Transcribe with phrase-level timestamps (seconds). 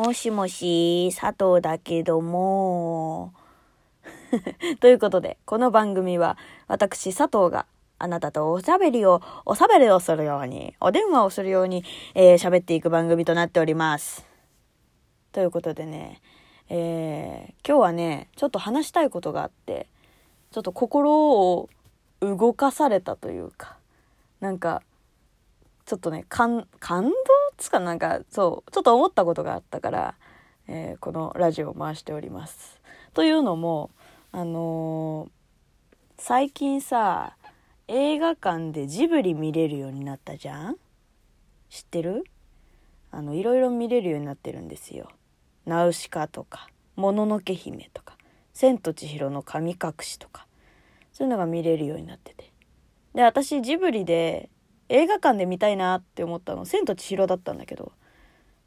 [0.00, 3.34] もしもし、佐藤だけども。
[4.80, 6.38] ということで、この番組は
[6.68, 7.66] 私佐藤が
[7.98, 11.84] あなたとおしゃべりを、おしゃべりをするように、お電話をするように、
[12.14, 14.26] えー、喋っていく番組となっております。
[15.32, 16.22] ということでね、
[16.70, 19.86] えー、今日はね、ちょっと話したいことがあって、
[20.50, 21.68] ちょっと心を
[22.20, 23.76] 動かされたというか、
[24.40, 24.80] なんか、
[25.84, 27.39] ちょっとね、感、感動？
[27.60, 30.14] つかなんか、そう、ちょっと思ったことがあったから、
[30.66, 32.80] えー、このラジオを回しております。
[33.14, 33.90] というのも、
[34.32, 35.30] あのー、
[36.18, 37.36] 最近さ、
[37.88, 40.76] 映画館でジブリ見れるようになったじゃん？
[41.68, 42.24] 知ってる？
[43.10, 45.08] あの、いろいろ見れるようになってるんですよ。
[45.66, 48.16] ナウシカとか、もののけ姫とか、
[48.52, 50.46] 千と千尋の神隠しとか、
[51.12, 52.52] そういうのが見れるようになってて。
[53.14, 54.50] で、私ジブリで
[54.90, 57.92] 映画館で見たいなって思ったの、千と千尋だったんだけど、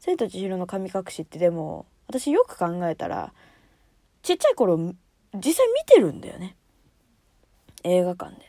[0.00, 3.34] 千と千尋の神隠しってでも、私よく考えたら、
[4.22, 4.78] ちっちゃい頃、
[5.34, 6.56] 実際見てるんだよね。
[7.82, 8.40] 映画館で。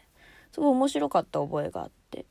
[0.54, 2.26] すごい面白かった覚えがあって。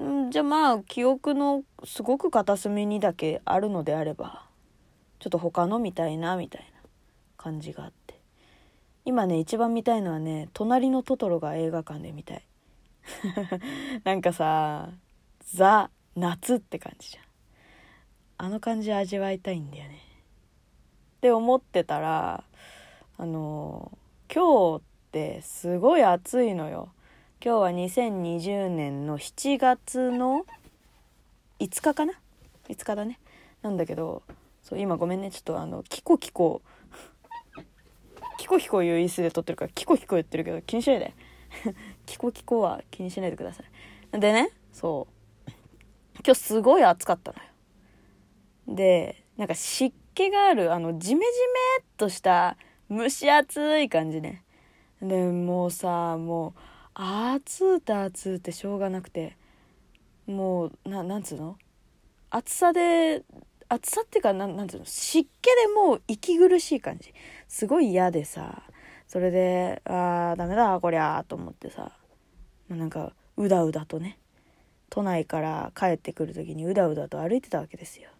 [0.00, 4.46] んじゃあまあ、記憶のすごく片隅にだけあるのであれば、
[5.18, 6.88] ちょっと他の見たいな、みたいな
[7.36, 8.20] 感じがあって。
[9.04, 12.46] 今ね、一番見たいのはね、隣のトトロが映画館で見たい。
[14.04, 14.90] なんかさ、
[15.40, 17.24] ザ・夏って感じじゃん。
[18.36, 19.98] あの感じ味わいたいんだよね。
[21.16, 22.44] って思ってたら、
[23.16, 23.96] あの、
[24.32, 26.92] 今日ってすごい暑いのよ。
[27.44, 30.46] 今日は2020年の7月の
[31.60, 32.14] 5日かな
[32.68, 33.20] ?5 日だね。
[33.62, 34.22] なんだけど、
[34.62, 35.30] そう、今ごめんね。
[35.30, 36.62] ちょっとあの、キコキコ、
[38.38, 41.14] キコキコいう椅子で撮ってるから、キコキコ言ってるけど気にしないで。
[42.06, 43.62] キコキコは気にしないでくださ
[44.12, 44.20] い。
[44.20, 45.08] でね、そ
[45.46, 45.50] う。
[46.24, 48.76] 今日すごい暑かったのよ。
[48.76, 51.38] で、なんか湿気がある、あの、ジメジ
[51.80, 52.56] メっとした
[52.90, 54.44] 蒸し暑い感じね。
[55.02, 56.60] で、もうさ、もう、
[56.96, 59.36] 暑うて暑うてしょうがなくて
[60.28, 61.58] もうななんつうの？
[62.30, 63.24] 暑さで
[63.68, 64.84] 暑さっていうかなんなんつうの？
[64.84, 67.12] 湿気でもう息苦しい感じ
[67.48, 68.62] すごい嫌でさ
[69.08, 71.90] それでああダメだこりゃと思ってさ、
[72.68, 74.18] まあ、なんかうだうだとね
[74.90, 78.10] 都内から帰ってくる時にうだうだと歩いてたわけですよ。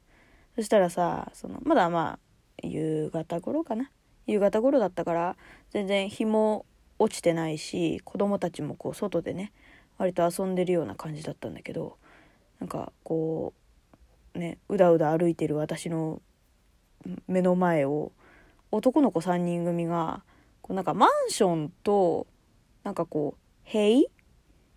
[0.56, 2.19] そしたらさそのまだま
[2.62, 3.91] あ夕方頃かな？
[4.27, 5.37] 夕方頃だったから
[5.71, 6.65] 全然日も
[6.99, 9.53] 落ちてないし子供たちもこう外でね
[9.99, 11.97] 割と遊んでるような感じだったんだけど
[12.61, 13.53] なんかこ
[14.34, 16.22] うねうだうだ歩いてる私の
[17.26, 18.12] 目の前を
[18.71, 20.22] 男の子3人組が
[20.62, 22.26] こうなんかマンションと
[22.82, 24.05] なんかこう塀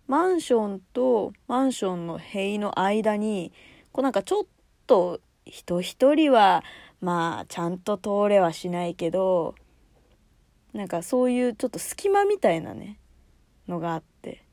[0.08, 3.52] マンションとマンションの塀の間に
[3.92, 4.44] こうなんかちょっ
[4.86, 6.64] と人一人は
[7.00, 9.54] まあちゃんと通れはしないけど
[10.72, 12.98] なんかそういうちょっと隙間みたいなね
[13.68, 14.44] のがあって。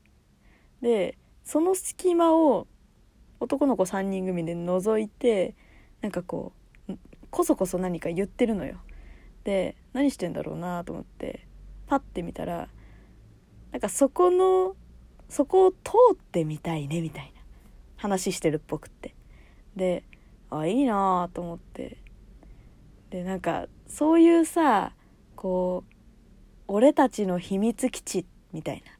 [0.82, 2.66] でその隙間を
[3.40, 5.54] 男の子3人組で覗いて
[6.02, 6.52] なんかこ
[6.88, 6.92] う
[7.30, 8.80] こそこそ何か言ってるのよ。
[9.44, 11.46] で何してんだろうなと思って
[11.86, 12.68] パッて見たら
[13.72, 14.76] なんかそこの
[15.28, 15.76] そこを通
[16.14, 17.42] ってみたいねみたいな
[17.96, 19.14] 話してるっぽくって。
[19.74, 20.04] で
[20.50, 21.98] あいいなと思って。
[23.10, 24.92] でなんかそういうさ
[25.34, 25.92] こう
[26.68, 28.92] 俺たちの秘密基地みたいな。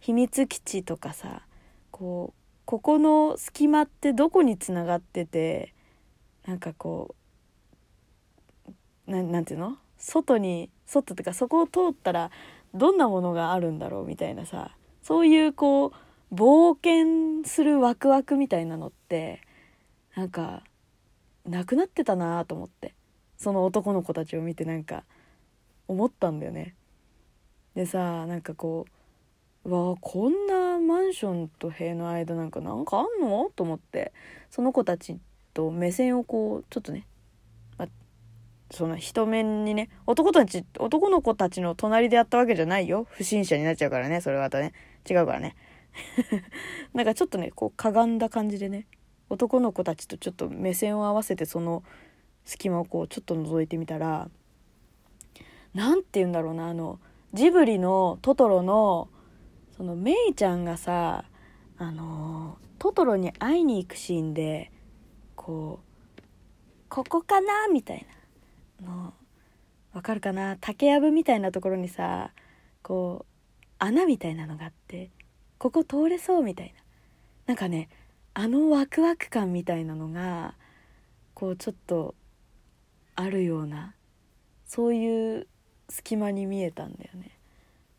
[0.00, 1.42] 秘密基地とかさ
[1.90, 5.74] こうここの隙間ってどこにつながってて
[6.46, 7.14] なんかこ
[8.66, 9.76] うななんていうの？
[9.98, 12.30] 外に外っていうかそこを通ったら
[12.74, 14.76] どんなものがあるんだろうみたいなさ。
[15.02, 15.92] そういうこ
[16.30, 19.40] う冒険するワクワクみたいなのって
[20.14, 20.62] なんか
[21.46, 22.94] なくなってたなと思って。
[23.40, 25.02] その男の子たちを見てなんか
[25.88, 26.74] 思ったんだよね。
[27.74, 28.84] でさなんかこ
[29.64, 34.12] ううわこんなマンションと塀の間なんかなんかあんのと思って。
[34.50, 35.16] その子たち
[35.54, 37.06] と目線をこうちょっとね、
[37.78, 37.88] ま、
[38.70, 43.06] その人面にね男たち男の子たちの隣でやったわけじゃないよ。
[43.10, 44.74] 不審者になっちゃうからねそれはまたね。
[45.08, 45.56] 違うからね
[46.94, 48.86] なんかちょっとねこうかがんだ感じでね
[49.28, 51.82] 男の子たちとちょっと目線を合わせてその
[52.44, 54.28] 隙間をこうちょっと覗いてみたら
[55.74, 56.98] 何て言うんだろうなあの
[57.32, 59.08] ジブリのトトロの
[59.76, 61.24] そのメイちゃんがさ
[61.78, 64.72] あのトトロに会いに行くシーンで
[65.36, 65.80] こ
[66.18, 66.22] う
[66.90, 68.06] 「ここかな?」みたい
[68.82, 69.14] なの
[69.92, 72.32] わかるかな竹やぶみたいなところにさ
[72.82, 73.29] こう
[73.80, 75.10] 穴みたいなのがあって
[75.58, 76.80] ここ通れそうみたいな。
[77.46, 77.88] なんかね
[78.32, 80.54] あのワクワク感みたいなのが
[81.34, 82.14] こうちょっと
[83.16, 83.94] あるような
[84.66, 85.48] そういう
[85.88, 87.30] 隙間に見えたんだよね。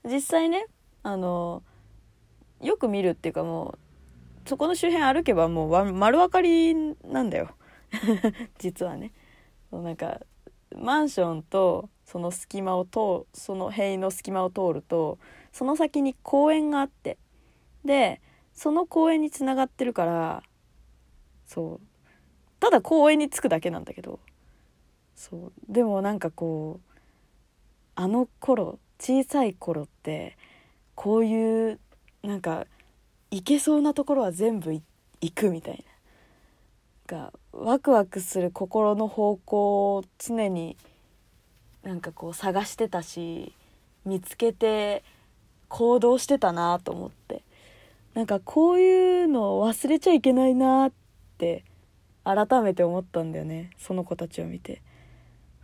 [0.06, 0.66] 実際ね
[1.04, 1.64] あの
[2.62, 3.78] よく見るっていうかも
[4.46, 6.74] うそこの周辺歩けばもう丸分かり
[7.04, 7.50] なんだよ。
[8.58, 9.12] 実はね。
[9.72, 10.22] なんか
[10.76, 15.18] マンションとその隙間を通その塀の隙間を通ると
[15.52, 17.18] その先に公園があって。
[17.84, 18.22] で
[18.54, 20.44] その公園につながってるから
[21.48, 21.88] そう。
[22.60, 24.20] ただ公園に着くだけなんだけど。
[25.16, 25.52] そう。
[25.68, 27.00] でもなんかこう
[27.96, 30.38] あの頃小さい頃って
[30.96, 31.80] こういう
[32.24, 32.66] なんか
[33.32, 35.84] 行けそうなところは全部行くみたいな。
[37.12, 40.78] がワクワクする心の方向を常に
[41.84, 43.54] なんかこう探してたし
[44.06, 45.04] 見つけて
[45.72, 47.44] 行動してたなと思って。
[48.14, 50.92] なんかこういうのを忘れちゃいけないなっ
[51.38, 51.64] て
[52.26, 53.72] 改めて思ったんだよね。
[53.78, 54.82] その子たちを見て。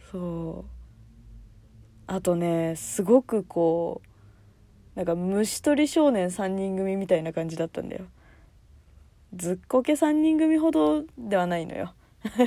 [0.09, 0.71] そう。
[2.07, 4.01] あとねすごくこ
[4.95, 8.05] うなんか虫取り少年3人組みたいな感じだったんだよ。
[9.35, 11.93] ずっこけ3人組ほどではないのよ。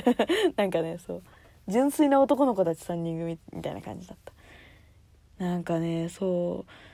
[0.57, 1.23] なんかねそう。
[1.67, 5.45] 純粋な男の子たち3人組みたいな感じだった。
[5.45, 6.90] なんかねそう。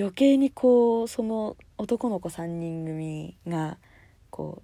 [0.00, 3.76] 余計にこうその男の子3人組が
[4.30, 4.62] こ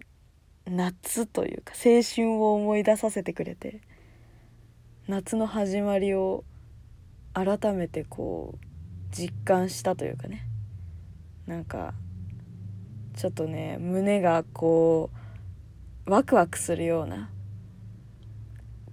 [0.66, 3.82] う夏というか青春を思い出させてくれて
[5.08, 6.44] 夏の始まりを
[7.34, 10.48] 改めてこう実感したというかね。
[11.46, 11.92] なんか
[13.14, 15.10] ちょっとね胸がこ
[16.06, 17.28] うワクワクするような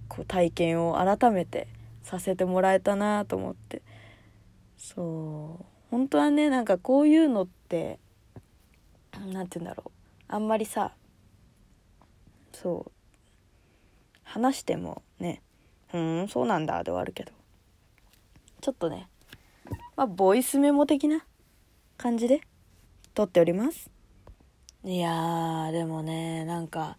[0.09, 1.69] こう体験を改めて
[2.03, 3.81] させてもらえたなと思って。
[4.77, 5.72] そう。
[5.93, 7.99] 本当はねなんかこういうのって
[9.31, 9.91] 何て言うんだろう
[10.27, 10.93] あんまりさ
[12.51, 12.91] そう
[14.23, 15.43] 話してもね
[15.93, 17.31] うんそうなんだで終わるけど
[18.59, 19.07] ちょっとね、
[19.95, 21.23] まあ、ボイスメモ的な
[21.95, 22.41] 感じで
[23.13, 23.91] 撮っております。
[24.83, 26.97] いやー、でもね、なんか、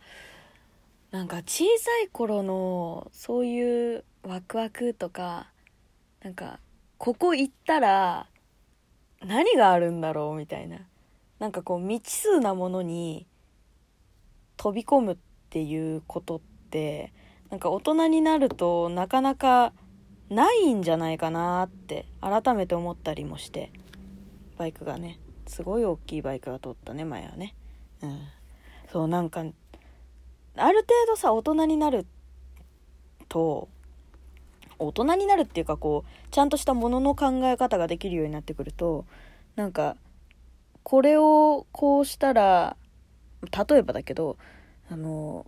[1.10, 5.50] なんか小さい頃のそういうワクワクとか、
[6.22, 6.60] なんか、
[6.98, 8.28] ここ行ったら
[9.24, 10.78] 何があるんだろうみたいな。
[11.38, 13.26] なんかこう未知数なものに
[14.56, 15.16] 飛び込むっ
[15.50, 16.40] ていうことっ
[16.70, 17.12] て、
[17.50, 19.72] なんか大人になるとなかなか
[20.30, 23.72] ないんじゃないかなって改めて思ったりもして。
[24.56, 27.54] バイクがねすごい大きいバイクが通ったね前はね。
[28.02, 28.20] うん。
[28.92, 29.44] そうなんかあ
[30.72, 32.06] る程度さ大人になる
[33.28, 33.68] と
[34.78, 39.04] 大人になるっていうかこうちゃんとしたものの考え方ができるようになってくると
[39.56, 39.96] なんか
[40.82, 42.76] これをこうしたら
[43.42, 44.36] 例えばだけど
[44.90, 45.46] あの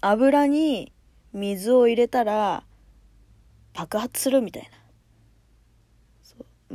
[0.00, 0.92] 油に
[1.32, 2.64] 水を入れたら
[3.74, 4.68] 爆発するみたいな。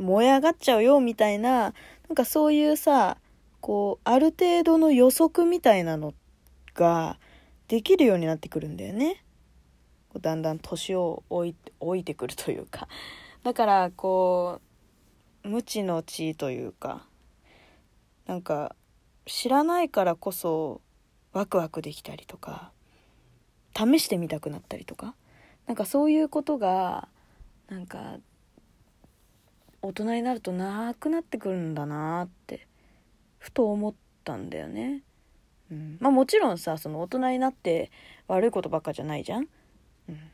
[0.00, 1.74] 燃え上がっちゃうよみたいな、
[2.08, 3.18] なんかそういうさ、
[3.60, 6.14] こう、ある程度の予測みたいなの
[6.74, 7.18] が
[7.68, 9.22] できるようになってくるんだよね。
[10.18, 12.88] だんだん年を置いて置いてくるというか。
[13.42, 14.60] だからこ
[15.44, 17.06] う、無知の知というか、
[18.26, 18.74] なんか
[19.26, 20.80] 知らないからこそ
[21.32, 22.72] ワクワクできたりとか、
[23.76, 25.14] 試してみたくなったりとか。
[25.66, 27.08] なんかそういうことが
[27.68, 28.18] なんか
[29.82, 32.66] 大人になるとなくなってくるんだなって
[33.38, 35.02] ふと思ったんだよね。
[35.70, 37.92] うん、まあもちろんさその大人になって
[38.26, 39.48] 悪いことばっかじゃないじゃん。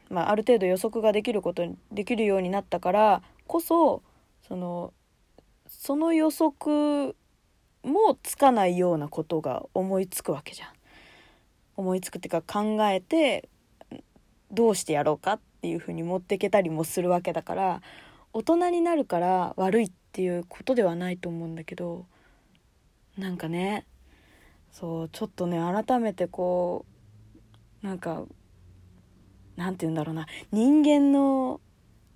[0.08, 4.02] まあある程度予測ができることできるようになったからこそ
[4.46, 4.92] その
[5.68, 7.16] その予測
[7.82, 10.68] もつかないようなことが思いつくわけじゃん。
[11.76, 13.48] 思いつくっていうか考えて
[14.50, 17.82] どうしてやろうかっていうふうに持っていけたりもするわけだから
[18.32, 22.06] 大人になるから悪いっていうことではないと思うんだけど
[23.18, 23.86] なんかね
[24.72, 26.84] そうちょっとね改めてこ
[27.82, 28.24] うなんか
[29.56, 31.60] なんて言うんだろうな人間の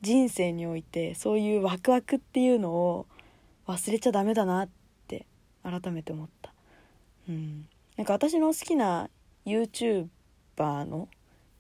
[0.03, 3.07] 人生においてそういうワクワクっていうのを
[3.67, 4.69] 忘れちゃダメだなっ
[5.09, 5.27] て
[5.63, 6.53] 改めて思った。
[7.29, 9.09] うん、なんか私の好きな
[9.47, 10.09] YouTuber
[10.85, 11.09] の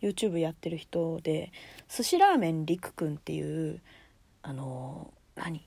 [0.02, 1.52] YouTube やってる人で
[1.88, 3.80] 寿司ラーメンりくくんっていう
[4.42, 5.66] あの何？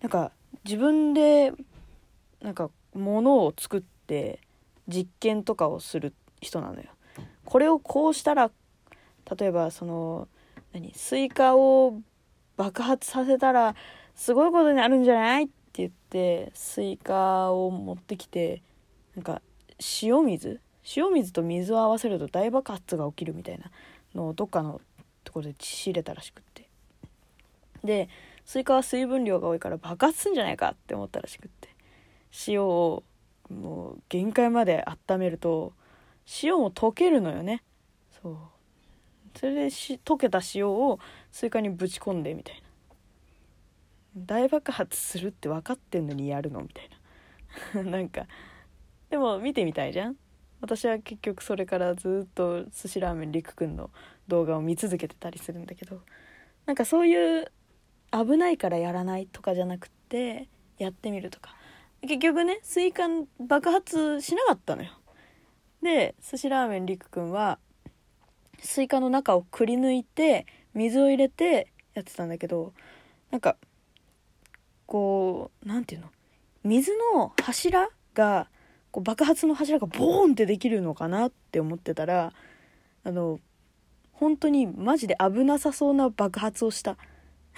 [0.00, 0.32] なんか
[0.64, 1.52] 自分で
[2.40, 4.40] なんかものを作って
[4.88, 6.84] 実験とかをする人なのよ。
[7.44, 8.50] これをこうしたら
[9.38, 10.28] 例えばその
[10.72, 12.00] 何スイカを
[12.56, 13.74] 爆発させたら
[14.14, 18.62] すごいことになるんじゃないって言ってスイカを持ってきて
[19.14, 19.42] なんか
[20.02, 20.60] 塩水？
[20.96, 23.70] 塩水と水を合わせると大爆発が起きるみたいな
[24.14, 24.80] のをどっかの
[25.24, 26.68] ところで致死入れたらしくって。
[27.84, 28.08] で
[28.44, 31.68] スイカは水分量が多いから爆発すんじゃないかって思ったらしくって。
[32.46, 33.02] 塩を
[33.50, 35.72] もう限界まで温めると
[36.42, 37.62] 塩も溶けるのよね。
[38.22, 38.36] そう。
[39.38, 40.98] それでし溶けた塩を
[41.30, 42.62] スイカにぶち込んでみたいな。
[44.16, 46.88] 大爆発するって分かってんのにやるのみたい
[47.74, 47.82] な。
[47.90, 48.26] なんか
[49.10, 50.16] でも見てみたいじゃん。
[50.62, 53.90] 私は結局それからずっと寿司ラーメンりくくんの
[54.26, 56.00] 動画を見続けてたりするんだけど。
[56.64, 57.52] なんかそういう
[58.10, 61.54] 危ないからやらないとかじゃなくてやってみるとか。
[62.00, 63.04] 結局ねスイカ
[63.38, 64.90] 爆発しなかったのよ。
[65.82, 67.58] で寿司ラーメンりくくんは
[68.60, 72.72] スイカの中をくり抜いて水を入れてやってたんだけど
[73.30, 73.56] なんか
[74.86, 76.10] こう何て言うの？
[76.64, 78.48] 水の柱が
[78.90, 82.32] こう爆発の柱がボーンってできるのかなって思ってたら
[83.04, 83.40] あの
[84.12, 86.96] 本当にマジで危なさそうな爆発をした。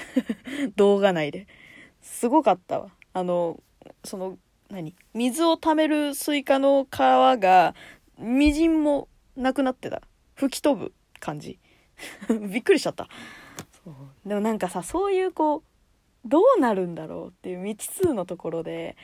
[0.76, 1.47] 動画内で。
[2.00, 2.90] すごかったわ。
[3.12, 3.61] あの
[4.05, 4.38] その
[4.71, 4.95] 何？
[5.14, 7.75] 水を溜めるスイカの皮が
[8.19, 10.02] みじんもなくなってた。
[10.38, 11.59] 吹き飛ぶ感じ。
[12.30, 13.09] びっくりしちゃった。
[14.25, 15.62] でもなんかさそういうこう
[16.28, 18.97] どうなるんだろうっていう未知数のところで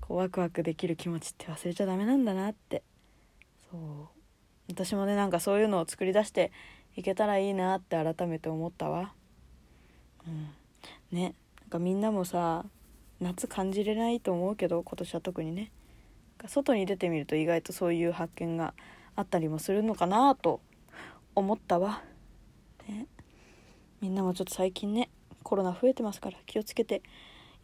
[0.00, 2.84] こうワクワクできる気持ちって忘れちゃダメなんだなって。
[3.70, 4.08] そう。
[4.68, 6.52] 私もねなんかそういうのを作り出して
[6.96, 9.12] いけたらいいなって改めて思ったわ。
[10.24, 10.50] うん。
[11.10, 11.34] ね。
[11.62, 12.64] なんかみんなもさ
[13.18, 15.72] 夏感じれないと思うけど今年は特にね。
[16.46, 18.74] 外に出てみると意外とそういう発見が
[19.16, 20.60] あったりもするのかなと
[21.36, 22.02] 思ったわ、
[22.88, 23.06] ね、
[24.00, 25.10] みんなもちょっと最近ね
[25.44, 27.02] コロナ増えてますから気をつけて。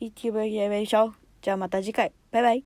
[0.03, 0.45] いっていきま
[0.85, 2.13] しょうじゃあまた次回。
[2.33, 2.61] バイバイ。